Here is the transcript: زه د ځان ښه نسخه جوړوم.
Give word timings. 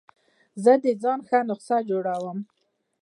زه 0.63 0.73
د 0.83 0.85
ځان 1.01 1.19
ښه 1.27 1.39
نسخه 1.49 1.77
جوړوم. 1.89 2.37